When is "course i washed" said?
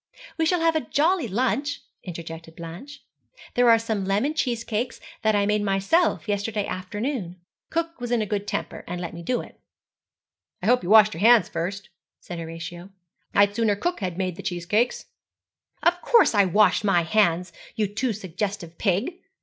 16.01-16.83